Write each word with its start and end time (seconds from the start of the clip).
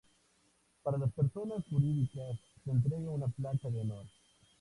Para 0.81 0.97
las 0.97 1.11
personas 1.11 1.63
jurídicas 1.69 2.39
se 2.65 2.71
entrega 2.71 3.11
una 3.11 3.27
Placa 3.27 3.69
de 3.69 3.81
Honor. 3.81 4.07